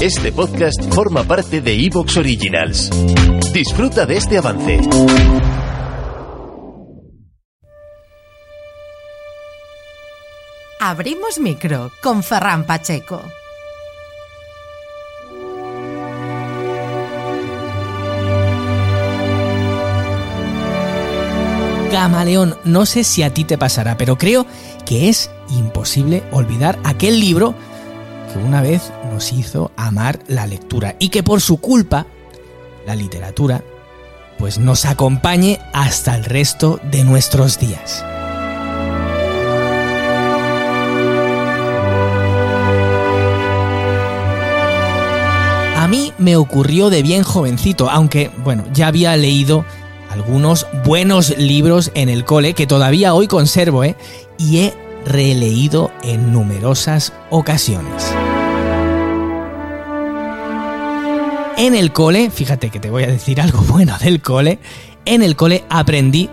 Este 0.00 0.32
podcast 0.32 0.82
forma 0.94 1.24
parte 1.24 1.60
de 1.60 1.74
Evox 1.74 2.16
Originals. 2.16 2.88
Disfruta 3.52 4.06
de 4.06 4.16
este 4.16 4.38
avance. 4.38 4.80
Abrimos 10.80 11.38
micro 11.38 11.90
con 12.02 12.22
Ferran 12.22 12.64
Pacheco. 12.64 13.20
Camaleón, 21.90 22.56
no 22.64 22.86
sé 22.86 23.04
si 23.04 23.22
a 23.22 23.34
ti 23.34 23.44
te 23.44 23.58
pasará, 23.58 23.98
pero 23.98 24.16
creo 24.16 24.46
que 24.86 25.10
es 25.10 25.30
imposible 25.50 26.22
olvidar 26.30 26.78
aquel 26.84 27.20
libro 27.20 27.54
que 28.32 28.38
una 28.38 28.62
vez 28.62 28.92
nos 29.12 29.32
hizo 29.32 29.72
amar 29.76 30.20
la 30.26 30.46
lectura 30.46 30.96
y 30.98 31.08
que 31.08 31.22
por 31.22 31.40
su 31.40 31.58
culpa 31.58 32.06
la 32.86 32.94
literatura 32.94 33.62
pues 34.38 34.58
nos 34.58 34.86
acompañe 34.86 35.60
hasta 35.74 36.14
el 36.16 36.24
resto 36.24 36.80
de 36.90 37.04
nuestros 37.04 37.58
días. 37.58 38.02
A 45.76 45.86
mí 45.88 46.12
me 46.18 46.36
ocurrió 46.36 46.88
de 46.88 47.02
bien 47.02 47.22
jovencito, 47.22 47.90
aunque 47.90 48.30
bueno, 48.44 48.64
ya 48.72 48.86
había 48.86 49.16
leído 49.16 49.64
algunos 50.10 50.66
buenos 50.84 51.36
libros 51.36 51.90
en 51.94 52.08
el 52.08 52.24
cole 52.24 52.54
que 52.54 52.66
todavía 52.66 53.12
hoy 53.12 53.28
conservo, 53.28 53.84
¿eh? 53.84 53.96
Y 54.38 54.58
he 54.58 54.74
releído 55.04 55.90
en 56.02 56.32
numerosas 56.32 57.12
ocasiones. 57.30 58.12
En 61.60 61.74
el 61.74 61.92
cole, 61.92 62.30
fíjate 62.30 62.70
que 62.70 62.80
te 62.80 62.88
voy 62.88 63.02
a 63.02 63.08
decir 63.08 63.38
algo 63.38 63.60
bueno 63.68 63.98
del 63.98 64.22
cole, 64.22 64.58
en 65.04 65.22
el 65.22 65.36
cole 65.36 65.62
aprendí 65.68 66.30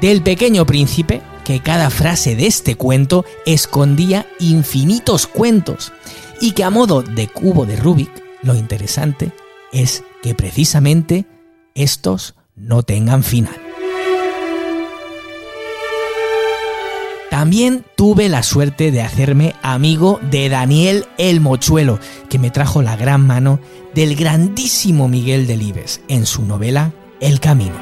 del 0.00 0.22
pequeño 0.22 0.64
príncipe 0.64 1.20
que 1.44 1.60
cada 1.60 1.90
frase 1.90 2.34
de 2.34 2.46
este 2.46 2.74
cuento 2.74 3.26
escondía 3.44 4.26
infinitos 4.40 5.26
cuentos 5.26 5.92
y 6.40 6.52
que 6.52 6.64
a 6.64 6.70
modo 6.70 7.02
de 7.02 7.28
cubo 7.28 7.66
de 7.66 7.76
Rubik, 7.76 8.10
lo 8.42 8.54
interesante 8.54 9.32
es 9.70 10.02
que 10.22 10.34
precisamente 10.34 11.26
estos 11.74 12.34
no 12.56 12.82
tengan 12.82 13.22
final. 13.22 13.63
También 17.44 17.84
tuve 17.94 18.30
la 18.30 18.42
suerte 18.42 18.90
de 18.90 19.02
hacerme 19.02 19.54
amigo 19.62 20.18
de 20.30 20.48
Daniel 20.48 21.04
el 21.18 21.42
Mochuelo, 21.42 22.00
que 22.30 22.38
me 22.38 22.50
trajo 22.50 22.80
la 22.80 22.96
gran 22.96 23.20
mano 23.20 23.60
del 23.94 24.16
grandísimo 24.16 25.08
Miguel 25.08 25.46
Delibes 25.46 26.00
en 26.08 26.24
su 26.24 26.46
novela 26.46 26.94
El 27.20 27.40
Camino. 27.40 27.74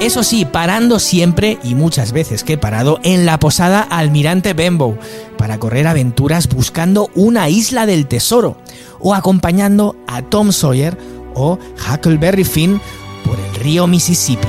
Eso 0.00 0.22
sí, 0.22 0.44
parando 0.44 1.00
siempre 1.00 1.58
y 1.64 1.74
muchas 1.74 2.12
veces 2.12 2.44
que 2.44 2.52
he 2.52 2.58
parado 2.58 3.00
en 3.02 3.26
la 3.26 3.40
posada 3.40 3.80
Almirante 3.80 4.52
Benbow 4.52 4.96
para 5.36 5.58
correr 5.58 5.88
aventuras 5.88 6.48
buscando 6.48 7.10
una 7.16 7.48
isla 7.48 7.84
del 7.84 8.06
tesoro 8.06 8.58
o 9.00 9.12
acompañando 9.12 9.96
a 10.06 10.22
Tom 10.22 10.52
Sawyer 10.52 10.96
o 11.34 11.58
Huckleberry 11.90 12.44
Finn 12.44 12.80
por 13.24 13.40
el 13.40 13.54
río 13.56 13.86
Mississippi. 13.86 14.46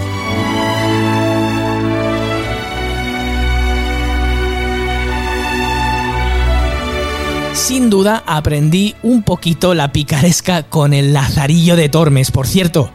Sin 7.53 7.89
duda 7.89 8.21
aprendí 8.27 8.93
un 9.01 9.23
poquito 9.23 9.73
la 9.73 9.91
picaresca 9.91 10.63
con 10.63 10.93
el 10.93 11.13
Lazarillo 11.13 11.75
de 11.75 11.89
Tormes, 11.89 12.29
por 12.29 12.45
cierto, 12.45 12.91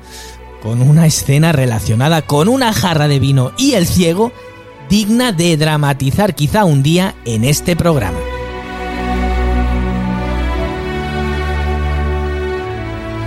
con 0.62 0.80
una 0.82 1.06
escena 1.06 1.50
relacionada 1.50 2.22
con 2.22 2.46
una 2.46 2.72
jarra 2.72 3.08
de 3.08 3.19
vino 3.19 3.52
y 3.58 3.72
el 3.72 3.86
ciego 3.86 4.32
digna 4.88 5.32
de 5.32 5.56
dramatizar 5.56 6.34
quizá 6.34 6.64
un 6.64 6.82
día 6.82 7.14
en 7.24 7.44
este 7.44 7.74
programa. 7.74 8.19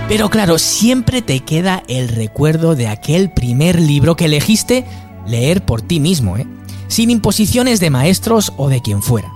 Pero 0.08 0.28
claro, 0.28 0.58
siempre 0.58 1.22
te 1.22 1.40
queda 1.40 1.82
el 1.88 2.08
recuerdo 2.08 2.76
de 2.76 2.88
aquel 2.88 3.30
primer 3.30 3.80
libro 3.80 4.16
que 4.16 4.26
elegiste 4.26 4.84
leer 5.26 5.64
por 5.64 5.80
ti 5.80 5.98
mismo, 5.98 6.36
¿eh? 6.36 6.46
sin 6.88 7.10
imposiciones 7.10 7.80
de 7.80 7.88
maestros 7.88 8.52
o 8.58 8.68
de 8.68 8.82
quien 8.82 9.02
fuera. 9.02 9.32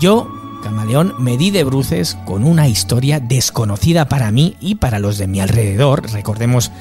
Yo, 0.00 0.28
Camaleón, 0.64 1.14
me 1.18 1.36
di 1.36 1.52
de 1.52 1.62
bruces 1.62 2.18
con 2.26 2.44
una 2.44 2.66
historia 2.66 3.20
desconocida 3.20 4.08
para 4.08 4.32
mí 4.32 4.56
y 4.60 4.74
para 4.74 4.98
los 4.98 5.16
de 5.16 5.28
mi 5.28 5.40
alrededor. 5.40 6.10
Recordemos 6.10 6.72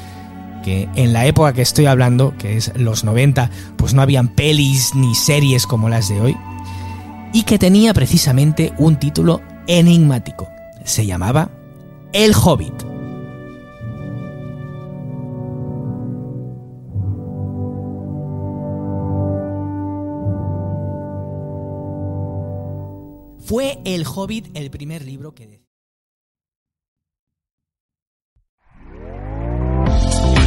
que 0.64 0.90
en 0.96 1.14
la 1.14 1.28
época 1.28 1.54
que 1.54 1.62
estoy 1.62 1.86
hablando, 1.86 2.34
que 2.40 2.58
es 2.58 2.72
los 2.76 3.04
90, 3.04 3.52
pues 3.78 3.94
no 3.94 4.02
habían 4.02 4.28
pelis 4.28 4.96
ni 4.96 5.14
series 5.14 5.68
como 5.68 5.88
las 5.88 6.10
de 6.10 6.20
hoy, 6.20 6.38
y 7.32 7.44
que 7.44 7.60
tenía 7.60 7.94
precisamente 7.94 8.74
un 8.80 8.98
título 8.98 9.42
enigmático. 9.68 10.50
Se 10.84 11.06
llamaba 11.06 11.50
El 12.18 12.34
Hobbit. 12.34 12.74
Fue 23.38 23.80
El 23.86 24.04
Hobbit 24.08 24.48
el 24.56 24.72
primer 24.72 25.06
libro 25.06 25.36
que... 25.36 25.67